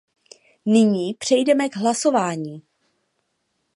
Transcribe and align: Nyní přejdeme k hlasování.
Nyní 0.65 1.13
přejdeme 1.13 1.69
k 1.69 1.75
hlasování. 1.75 2.63